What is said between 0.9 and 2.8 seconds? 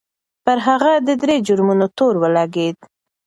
د درې جرمونو تور ولګېد.